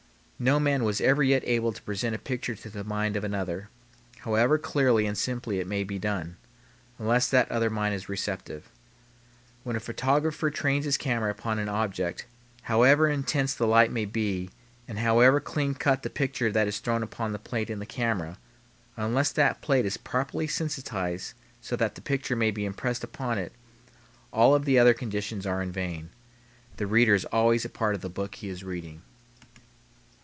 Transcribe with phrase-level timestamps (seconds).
[0.43, 3.69] No man was ever yet able to present a picture to the mind of another,
[4.21, 6.35] however clearly and simply it may be done,
[6.97, 8.67] unless that other mind is receptive.
[9.63, 12.25] When a photographer trains his camera upon an object,
[12.63, 14.49] however intense the light may be
[14.87, 18.39] and however clean cut the picture that is thrown upon the plate in the camera,
[18.97, 23.51] unless that plate is properly sensitized so that the picture may be impressed upon it,
[24.33, 26.09] all of the other conditions are in vain.
[26.77, 29.03] The reader is always a part of the book he is reading.